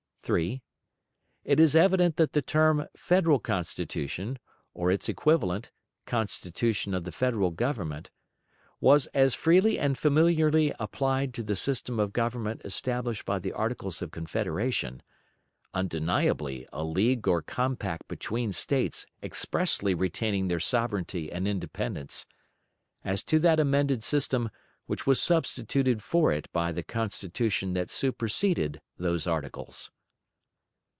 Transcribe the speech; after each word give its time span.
3. 0.23 0.61
It 1.43 1.59
is 1.59 1.75
evident 1.75 2.15
that 2.17 2.33
the 2.33 2.43
term 2.43 2.85
"Federal 2.95 3.39
Constitution," 3.39 4.37
or 4.73 4.91
its 4.91 5.09
equivalent, 5.09 5.71
"Constitution 6.05 6.93
of 6.93 7.05
the 7.05 7.11
Federal 7.11 7.49
Government," 7.49 8.11
was 8.79 9.07
as 9.15 9.33
freely 9.33 9.79
and 9.79 9.97
familiarly 9.97 10.73
applied 10.79 11.33
to 11.33 11.41
the 11.43 11.55
system 11.55 11.99
of 11.99 12.13
government 12.13 12.61
established 12.63 13.25
by 13.25 13.39
the 13.39 13.51
Articles 13.51 13.99
of 14.03 14.11
Confederation 14.11 15.01
undeniably 15.73 16.67
a 16.71 16.83
league 16.83 17.27
or 17.27 17.41
compact 17.41 18.07
between 18.07 18.51
States 18.53 19.07
expressly 19.23 19.95
retaining 19.95 20.47
their 20.49 20.59
sovereignty 20.61 21.31
and 21.31 21.47
independence 21.47 22.27
as 23.03 23.23
to 23.23 23.39
that 23.39 23.59
amended 23.59 24.03
system 24.03 24.51
which 24.85 25.07
was 25.07 25.19
substituted 25.19 26.03
for 26.03 26.31
it 26.31 26.47
by 26.53 26.71
the 26.71 26.83
Constitution 26.83 27.73
that 27.73 27.89
superseded 27.89 28.81
those 28.97 29.25
articles. 29.25 29.89